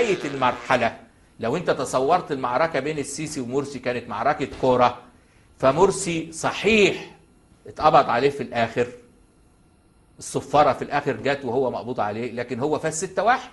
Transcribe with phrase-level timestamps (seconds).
[0.00, 0.96] نهاية المرحلة.
[1.40, 4.98] لو انت تصورت المعركة بين السيسي ومرسي كانت معركة كورة
[5.58, 7.10] فمرسي صحيح
[7.66, 8.86] اتقبض عليه في الآخر.
[10.18, 13.50] الصفارة في الآخر جت وهو مقبوض عليه لكن هو فاز 6 واحد.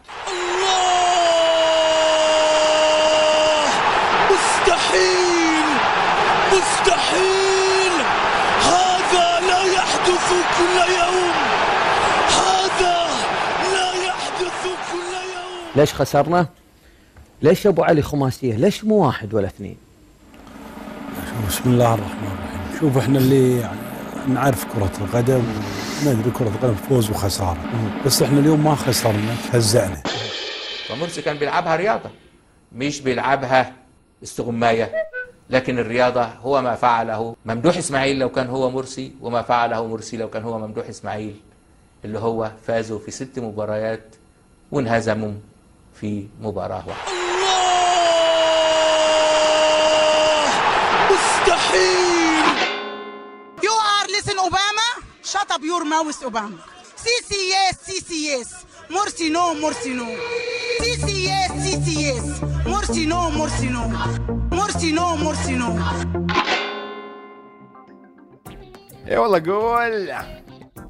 [4.32, 5.66] مستحيل!
[6.54, 7.92] مستحيل!
[8.62, 11.34] هذا لا يحدث كل يوم
[12.30, 13.08] هذا
[13.74, 16.48] لا يحدث كل يوم ليش خسرنا؟
[17.42, 19.78] ليش أبو علي خماسية؟ ليش مو واحد ولا اثنين؟
[21.48, 23.80] بسم الله الرحمن الرحيم شوف إحنا اللي يعني
[24.28, 25.44] نعرف كرة القدم
[26.06, 27.58] ندري كرة القدم فوز وخسارة
[28.06, 30.04] بس إحنا اليوم ما خسرنا تهزأنا
[30.88, 32.10] فمرسي كان بيلعبها رياضة
[32.76, 33.74] مش بيلعبها
[34.24, 34.92] استغماية
[35.50, 40.30] لكن الرياضة هو ما فعله ممدوح إسماعيل لو كان هو مرسي وما فعله مرسي لو
[40.30, 41.36] كان هو ممدوح إسماعيل
[42.06, 44.16] اللي هو فازوا في ست مباريات
[44.72, 45.32] وانهزموا
[46.02, 47.12] في مباراة واحدة
[51.12, 52.46] مستحيل
[53.62, 54.88] You are listen Obama?
[55.24, 56.60] Shut up your mouth Obama.
[56.96, 57.50] Sisi
[58.30, 58.66] yes.
[58.90, 60.08] Morsi no, Morsi no.
[60.82, 62.42] Sisi yes.
[62.72, 63.84] Morsi no, Morsi no.
[64.58, 65.70] Morsi no, Morsi no.
[69.08, 70.12] اي والله قول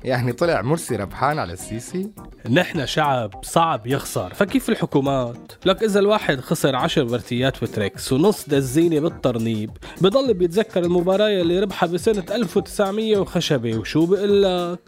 [0.03, 2.11] يعني طلع مرسي ربحان على السيسي؟
[2.49, 8.99] نحن شعب صعب يخسر فكيف الحكومات؟ لك إذا الواحد خسر عشر ورتيات وتريكس ونص دزينة
[8.99, 14.79] بالترنيب بضل بيتذكر المباراة اللي ربحها بسنة 1900 وخشبة وشو بقول لك؟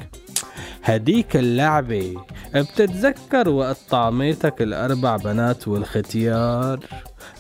[0.83, 2.15] هديك اللعبة
[2.55, 6.80] بتتذكر وقت طعميتك الأربع بنات والختيار؟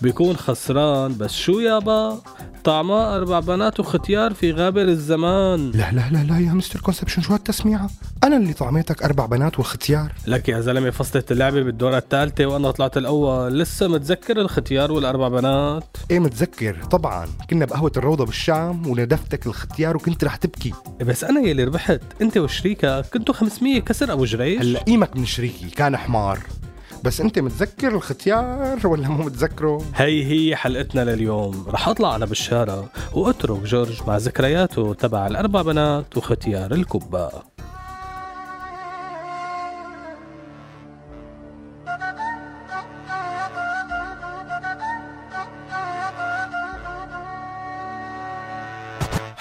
[0.01, 1.17] بيكون خسران.
[1.17, 2.21] بس شو يابا
[2.63, 5.71] طعماك أربع بنات وختيار في غابر الزمان.
[5.71, 7.89] لا لا لا لا يا mister conception شو هالتسميعة؟
[8.23, 12.97] أنا اللي طعميتك أربع بنات والختيار لك يا زلمة فصلت اللعبة بالدورة الثالثة وأنا طلعت
[12.97, 13.59] الأول.
[13.59, 17.27] لسه متذكر الختيار والأربع بنات؟ إيه متذكر طبعا.
[17.49, 20.73] كنا بقهوة الروضة بالشام وندفتك الختيار وكنت رح تبكي.
[21.01, 22.01] بس أنا يلي ربحت.
[22.21, 26.39] أنت وشريكك كنتوا 500 كسر أبو جريش؟ هلأ قيمك من شريكي كان حمار.
[27.03, 31.65] بس انت متذكر الختيار ولا مو متذكره؟ هي هي حلقتنا لليوم.
[31.67, 32.83] رح اطلع أنا بالشارع
[33.13, 37.29] وأترك جورج مع ذكرياته تبع الأربع بنات وختيار الكبه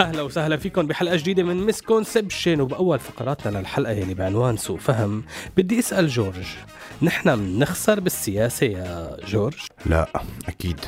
[0.00, 5.22] أهلا وسهلا فيكم بحلقة جديدة من misconception وبأول فقراتنا للحلقة يلي بعنوان سوء فهم
[5.56, 6.46] بدي أسأل جورج.
[7.02, 9.56] نحن بنخسر بالسياسة يا جورج؟
[9.86, 10.08] لا
[10.48, 10.80] أكيد.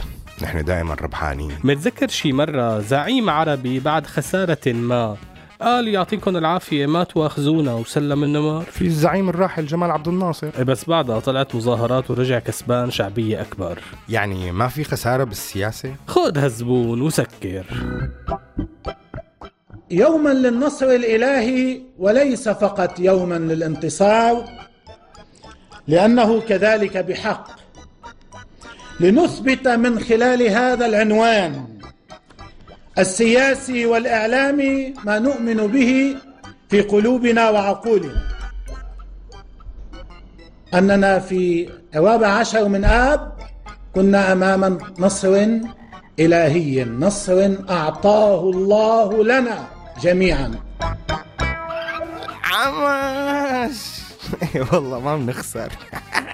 [0.43, 1.53] نحن دائما ربحانين.
[1.65, 5.17] متذكر شي مرة زعيم عربي بعد خسارة ما
[5.61, 10.65] قال يعطيكم العافية ما تواخذونا وسلم النمر؟ في الزعيم الراحل جمال عبد الناصر.
[10.65, 13.79] بس بعدها طلعت مظاهرات ورجع كسبان شعبية أكبر.
[14.09, 17.65] يعني ما في خسارة بالسياسة؟ خذ هالزبون وسكر.
[19.93, 24.45] يوما للنصر الإلهي وليس فقط يوما للانتصار
[25.87, 27.49] لأنه كذلك بحق.
[29.01, 31.65] لنثبت من خلال هذا العنوان
[32.99, 36.17] السياسي والإعلامي ما نؤمن به
[36.69, 38.23] في قلوبنا وعقولنا.
[40.75, 43.33] أننا في الرابع عشر من آب
[43.95, 45.47] كنا أمام نصر
[46.21, 49.72] إلهي نصر أعطاه الله لنا.
[50.00, 50.55] جميعا.
[52.44, 54.03] عماش
[54.55, 55.73] إيه والله ما بنخسر.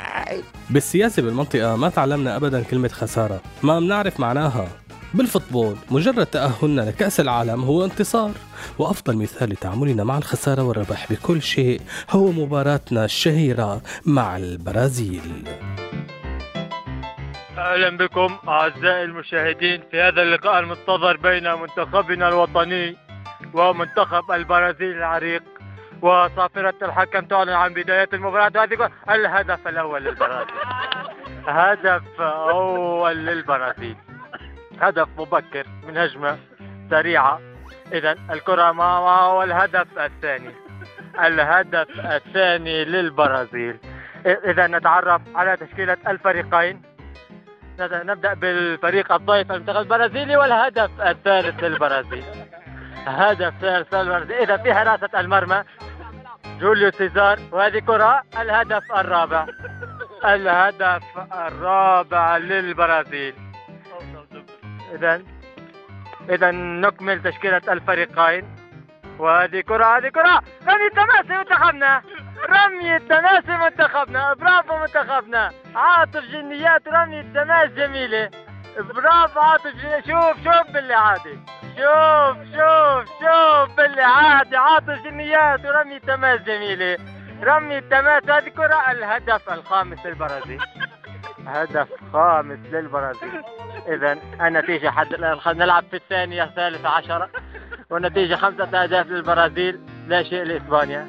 [0.71, 3.41] بالسياسة بالمنطقة ما تعلمنا أبدا كلمة خسارة.
[3.63, 4.69] ما بنعرف معناها.
[5.15, 8.33] بالفوتبول مجرد تأهلنا لكأس العالم هو انتصار.
[8.79, 11.81] وأفضل مثال لتعاملنا مع الخسارة والربح بكل شيء
[12.11, 15.45] هو مباراتنا الشهيرة مع البرازيل.
[17.59, 22.97] أهلا بكم أعزائي المشاهدين في هذا اللقاء المنتظر بين منتخبنا الوطني
[23.55, 25.43] ومنتخب البرازيل العريق.
[26.03, 28.53] وصافرة الحكم تعلن عن بداية المباراة.
[28.57, 30.55] وهذه الهدف الأول للبرازيل.
[31.47, 33.97] هدف أول للبرازيل.
[34.81, 36.39] هدف مبكر من هجمة
[36.91, 37.41] سريعة.
[37.93, 40.51] إذا الكرة ما ما هو الهدف الثاني؟
[41.25, 43.79] الهدف الثاني للبرازيل.
[44.27, 46.83] إذا نتعرف على تشكيلة الفريقين.
[47.81, 52.25] نبدأ بالفريق الضيف المنتخب البرازيلي والهدف الثالث للبرازيل.
[53.09, 55.65] هدف للبرازيل إذا في حراسة المرمى
[56.61, 59.47] جوليو سيزار وهذه كرة الهدف الرابع.
[60.25, 61.03] الهدف
[61.33, 63.35] الرابع للبرازيل.
[64.95, 65.23] إذا
[66.31, 68.57] إذا نكمل تشكيلة الفريقين.
[69.19, 70.43] وهذه كرة هذه كرة.
[70.69, 72.03] رمي التماسي منتخبنا.
[72.49, 74.35] رمي التماسي منتخبنا.
[74.35, 75.51] برافو منتخبنا.
[75.75, 78.31] عاطف جنيات رمي التماس جميلة.
[78.79, 80.07] برافو عاطف جنيات.
[80.07, 81.39] شوف شوف باللي عادي.
[81.79, 86.97] شوف شوف شوف باللي عادي عاطف جنيات ورمي تماس جميلة
[87.43, 90.61] رمي التماس هذه كرة الهدف الخامس للبرازيل.
[91.47, 93.43] هدف خامس للبرازيل.
[93.89, 97.31] اذا النتيجة حد الآن خلينا نلعب في الثانية الثالثة عشرة.
[97.91, 99.81] والنتيجة خمسة أهداف للبرازيل.
[100.09, 101.07] لا شيء لإسبانيا.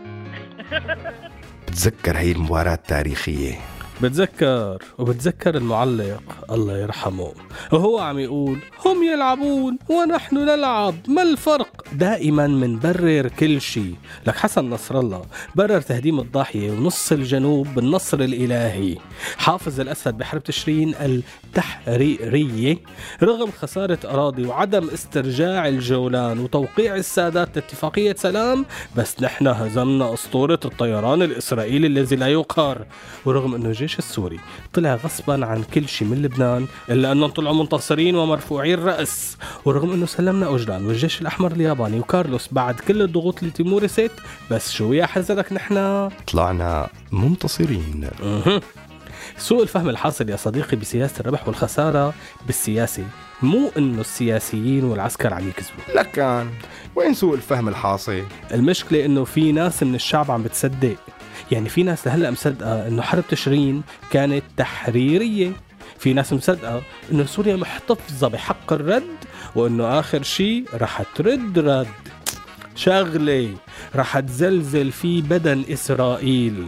[1.67, 3.53] تذكر هي المباراة التاريخية.
[4.01, 7.31] بتذكر وبتذكر المعلق الله يرحمه.
[7.71, 13.95] وهو عم يقول هم يلعبون ونحن نلعب ما الفرق؟ دائما منبرر كل شيء.
[14.27, 15.21] لك حسن نصر الله
[15.55, 18.97] برر تهديم الضاحية ونص الجنوب بالنصر الإلهي.
[19.37, 22.77] حافظ الأسد بحرب تشرين التحريرية
[23.23, 28.65] رغم خسارة أراضي وعدم استرجاع الجولان وتوقيع السادات لاتفاقية سلام.
[28.95, 32.85] بس نحن هزمنا أسطورة الطيران الإسرائيلي الذي لا يقهر.
[33.25, 34.39] ورغم أنه الجيش السوري.
[34.73, 40.05] طلع غصبا عن كل شيء من لبنان إلا أنهم طلعوا منتصرين ومرفوعي الرأس ورغم أنه
[40.05, 44.11] سلمنا أوجلان والجيش الأحمر الياباني وكارلوس بعد كل الضغوط اللي تيمورست
[44.51, 48.09] بس شو يا حزنك نحن؟ طلعنا منتصرين.
[49.37, 52.13] سوء الفهم الحاصل يا صديقي بسياسة الربح والخسارة
[52.45, 53.03] بالسياسة
[53.41, 55.95] مو إنه السياسيين والعسكر عم يكذبوا.
[55.95, 56.49] لكن
[56.95, 60.95] وين سوء الفهم الحاصل؟ المشكلة إنه في ناس من الشعب عم بتصدق.
[61.51, 63.81] يعني في ناس لهلا مصدقة إنه حرب تشرين
[64.11, 65.51] كانت تحريرية.
[65.99, 66.81] في ناس مصدقة
[67.11, 69.17] إنه سوريا محتفظة بحق الرد
[69.55, 71.87] وإنه آخر شيء رح ترد رد.
[72.75, 73.55] شغلة
[73.95, 76.67] رح تزلزل في بدن إسرائيل.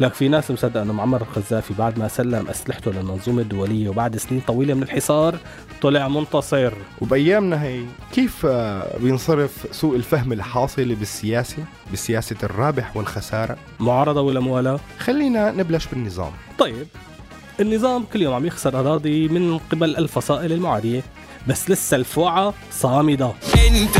[0.00, 4.40] لك في ناس مصدقة إنه معمر القذافي بعد ما سلم أسلحته للمنظومة الدولية وبعد سنين
[4.40, 5.36] طويلة من الحصار
[5.82, 6.72] طلع منتصر.
[7.00, 8.46] وبأيامنا هي كيف
[9.00, 16.32] بينصرف سوء الفهم الحاصل بالسياسة بسياسة الرابح والخسارة؟ معارضة ولا موالاة؟ خلينا نبلش بالنظام.
[16.58, 16.86] طيب
[17.60, 21.02] النظام كل يوم عم يخسر أراضي من قبل الفصائل المعادية
[21.48, 23.32] بس لسه الفوعة صامدة.
[23.54, 23.96] أنت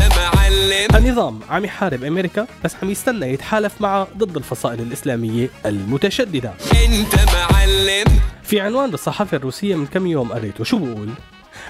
[0.51, 6.53] معلم النظام عم يحارب أمريكا بس عم يستنى يتحالف معها ضد الفصائل الإسلامية المتشددة.
[6.85, 8.19] أنت معلم.
[8.43, 11.09] في عنوان للصحافة الروسية من كم يوم قريته شو بقول؟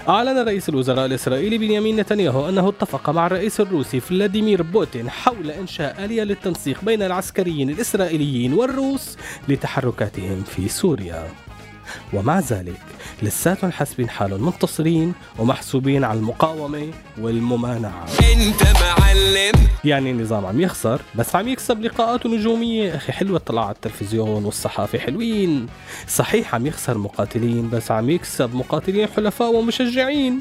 [0.08, 6.04] أعلن رئيس الوزراء الإسرائيلي بنيامين نتنياهو أنه اتفق مع الرئيس الروسي فلاديمير بوتين حول إنشاء
[6.04, 9.16] آلية للتنسيق بين العسكريين الإسرائيليين والروس
[9.48, 11.28] لتحركاتهم في سوريا.
[12.12, 12.80] ومع ذلك
[13.22, 16.88] لساتهم حاسبين حالهم منتصرين ومحسوبين على المقاومة
[17.20, 18.06] والممانعة.
[18.32, 19.52] أنت معلم.
[19.84, 24.98] يعني النظام عم يخسر بس عم يكسب لقاءات ونجومية أخي حلوة الطلعة على التلفزيون والصحافة
[24.98, 25.66] حلوين.
[26.08, 30.40] صحيح عم يخسر مقاتلين بس عم يكسب مقاتلين حلفاء ومشجعين.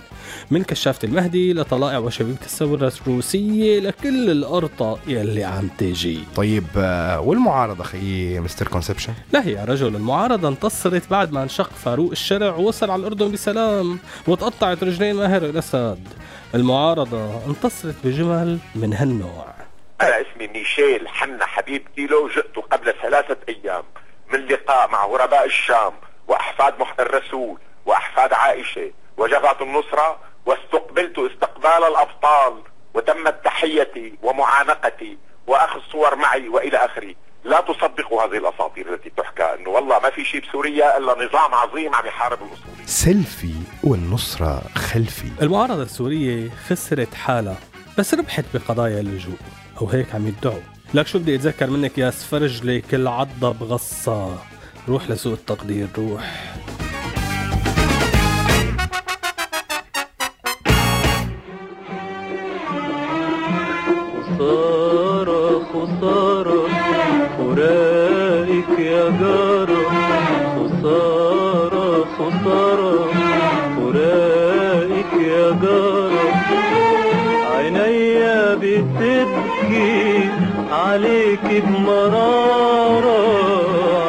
[0.52, 6.20] من كشافة المهدي لطلائع وشبيبة الثورة الروسية لكل الأرطة يلي عم تجي.
[6.36, 11.70] طيب آه، والمعارضة خيي مستر كونسبشن؟ لا هي يا رجل المعارضة انتصرت بعد ما انشق
[11.70, 16.08] فاروق الشرع ووصل على الأردن بسلام وتقطعت رجلين ماهر الأسد.
[16.56, 19.46] المعارضة انتصرت بجمل من هالنوع.
[20.02, 23.84] أنا اسمي ميشيل حنا حبيب كيلو جئت قبل ثلاثة أيام
[24.34, 25.94] من لقاء مع غرباء الشام
[26.28, 32.54] وأحفاد مح الرسول وأحفاد عائشة وجبهة النصرة واستقبلت استقبال الأبطال
[32.94, 35.18] وتمت تحيتي ومعانقتي
[35.48, 37.16] وأخذ صور معي وإلى آخره.
[37.44, 41.96] لا تصدقوا هذه الأساطير التي تحكى أنه والله ما في شيء بسوريا إلا نظام عظيم
[41.96, 42.86] عم يحارب الأصول.
[42.86, 45.32] سيلفي والنصرة خلفي.
[45.42, 47.58] المعارضة السورية خسرت حالها
[47.98, 49.38] بس ربحت بقضايا اللجوء
[49.82, 50.62] أو هيك عم يدعوا.
[50.94, 54.38] لك شو بدي أتذكر منك يا سفرجلي كل عضة بغصة.
[54.90, 56.56] روح لسوق التقدير روح.
[72.22, 73.10] خسارة خسارة
[73.76, 76.32] فراقك يا جارة
[77.58, 80.30] عينيا بتبكي
[80.72, 83.22] عليك بمرارة.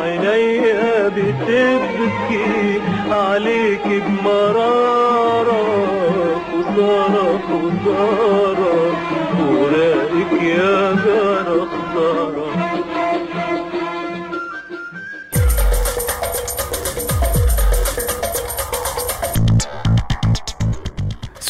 [0.02, 5.62] عينيا بتبكي عليك بمرارة.
[6.52, 8.92] خسارة خسارة.
[9.50, 10.92] وراقك يا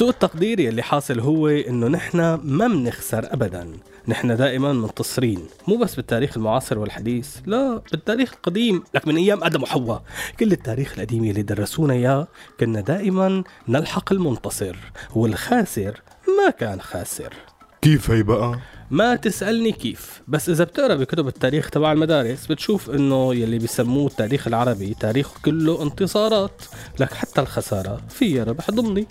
[0.03, 3.73] سوء التقدير يلي حاصل هو إنه نحن ما منخسر ابدا.
[4.09, 5.47] نحن دائما منتصرين.
[5.69, 8.83] مو بس بالتاريخ المعاصر والحديث لا بالتاريخ القديم.
[8.95, 10.03] لك من أيام آدم وحواء.
[10.41, 12.29] كل التاريخ القديم اللي درسونا إياه
[12.61, 14.77] كنا دائما نلحق المنتصر.
[15.15, 16.01] والخاسر
[16.39, 17.35] ما كان خاسر.
[17.83, 18.59] كيف هي بقى؟
[18.91, 20.23] ما تسألني كيف.
[20.29, 25.83] بس إذا بتقرأ بكتب التاريخ تبع المدارس بتشوف إنه يلي بيسموه التاريخ العربي تاريخ كله
[25.83, 26.63] انتصارات.
[27.01, 29.07] لك حتى الخسارة فيها ربح ضمني.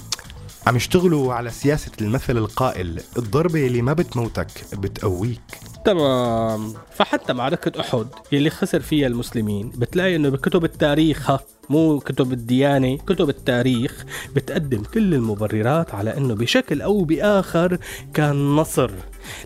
[0.68, 5.42] عم يشتغلوا على سياسة المثل القائل الضربة اللي ما بتموتك بتقويك.
[5.86, 6.74] تمام.
[6.96, 11.32] فحتى معركة أحد يلي خسر فيها المسلمين بتلاقي إنه بكتب التاريخ
[11.70, 17.78] مو كتب الديانة كتب التاريخ بتقدم كل المبررات على إنه بشكل أو بآخر
[18.14, 18.92] كان نصر.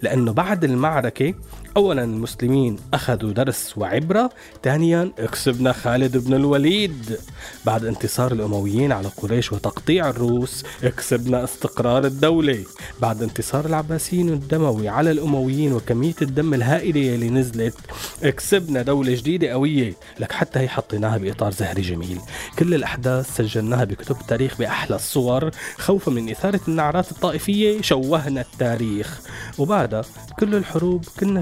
[0.01, 1.33] لأنه بعد المعركة
[1.77, 4.29] أولا المسلمين أخذوا درس وعبرة
[4.63, 7.17] ثانيا كسبنا خالد بن الوليد.
[7.65, 10.63] بعد انتصار الأمويين على قريش وتقطيع الروس
[10.97, 12.63] كسبنا استقرار الدولة.
[13.01, 17.75] بعد انتصار العباسيين الدموي على الأمويين وكمية الدم الهائلة اللي نزلت
[18.21, 19.93] كسبنا دولة جديدة قوية.
[20.19, 22.19] لك حتى هي حطيناها بإطار زهري جميل.
[22.59, 29.21] كل الأحداث سجلناها بكتب التاريخ بأحلى الصور خوفا من إثارة النعرات الطائفية شوهنا التاريخ.
[29.57, 30.01] وبعدها
[30.39, 31.41] كل الحروب كنا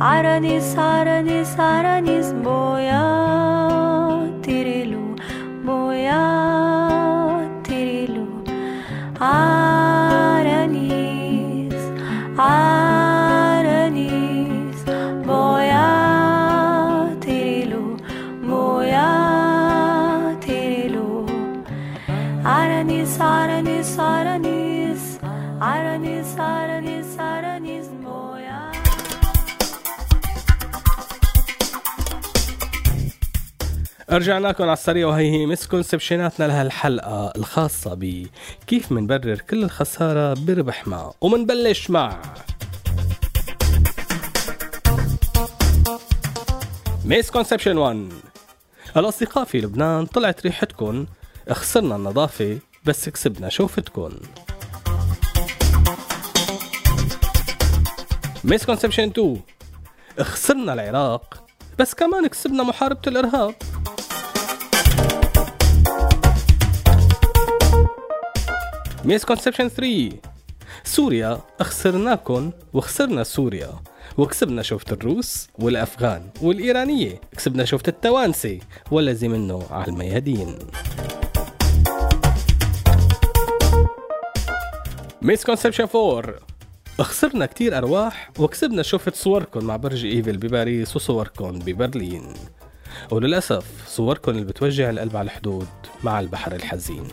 [0.00, 5.16] 아라니스 아라니스 아라니스 뭐야 디릴루
[5.62, 6.12] 뭐야
[7.64, 8.44] 디릴루
[9.18, 10.76] 아라니스
[12.36, 13.80] 아라니스
[15.26, 15.76] 뭐야
[17.20, 17.96] 디릴루
[18.42, 21.26] 뭐야 디릴루
[22.44, 25.18] 아라니스 아라니스 아라니스
[25.58, 28.37] 아라니스 아라니스 아라니스 뭐야
[34.10, 41.12] رجعنا لكم على السريع وهي هي مسكونسبشناتنا لهالحلقة الخاصة بكيف منبرر كل الخسارة بربح ما
[41.20, 42.22] ومنبلش مع
[47.04, 48.08] مسكونسبشن 1
[48.96, 51.06] الأصدقاء في لبنان طلعت ريحتكم
[51.50, 54.10] خسرنا النظافة بس كسبنا شوفتكم
[58.44, 59.40] misconception 2
[60.20, 61.44] خسرنا العراق
[61.78, 63.54] بس كمان كسبنا محاربة الإرهاب.
[69.08, 70.16] misconception 3
[70.84, 73.70] سوريا خسرناكم وخسرنا سوريا.
[74.18, 77.20] وكسبنا شوفة الروس والأفغان والإيرانية.
[77.36, 78.58] كسبنا شوفة التوانسة.
[78.90, 80.58] والذي منه على الميادين.
[85.22, 86.34] misconception 4
[87.00, 92.34] خسرنا كتير أرواح وكسبنا شوفة صوركم مع برج إيفل بباريس وصوركم ببرلين.
[93.10, 95.68] وللأسف صوركم اللي بتوجع القلب على الحدود
[96.04, 97.08] مع البحر الحزين.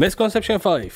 [0.00, 0.90] misconception 5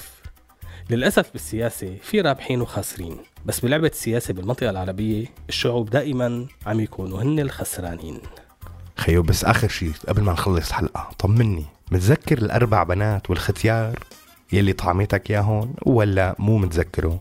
[0.90, 7.40] للأسف بالسياسة في رابحين وخاسرين بس بلعبة السياسة بالمنطقة العربية الشعوب دائما عم يكونوا هن
[7.40, 8.18] الخسرانين
[8.96, 13.98] خيو بس آخر شيء قبل ما نخلص حلقة طمني متذكر الأربع بنات والختيار
[14.52, 17.20] يلي طعمتك ياهن ولا مو متذكره؟